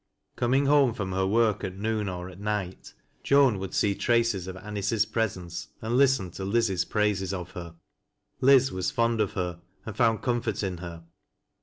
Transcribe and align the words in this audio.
Coming 0.35 0.65
home 0.65 0.95
from 0.95 1.11
her 1.11 1.27
work 1.27 1.63
at 1.63 1.77
noon 1.77 2.09
or 2.09 2.27
at 2.27 2.39
night, 2.39 2.95
Joan 3.21 3.59
would 3.59 3.75
see 3.75 3.93
traces 3.93 4.47
of 4.47 4.57
Anice's 4.57 5.05
presence, 5.05 5.67
and 5.79 5.95
listen 5.95 6.31
to 6.31 6.43
Liz's 6.43 6.85
praises 6.85 7.31
of 7.35 7.51
her. 7.51 7.75
Liz 8.39 8.71
was 8.71 8.89
fond 8.89 9.21
of 9.21 9.33
her 9.33 9.61
and 9.85 9.95
found 9.95 10.23
comfort 10.23 10.63
in 10.63 10.77
her. 10.77 11.03